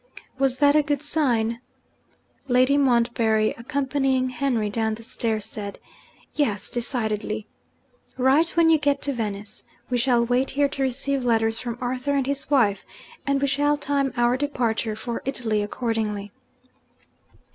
[0.39, 1.61] Was that a good sign?
[2.47, 5.77] Lady Montbarry, accompanying Henry down the stairs, said,
[6.33, 7.45] 'Yes, decidedly!
[8.17, 9.63] Write when you get to Venice.
[9.91, 12.83] We shall wait here to receive letters from Arthur and his wife,
[13.27, 16.31] and we shall time our departure for Italy accordingly.'